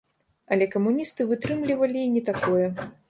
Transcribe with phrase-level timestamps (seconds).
[0.53, 2.65] Але камуністы вытрымлівалі і не такое.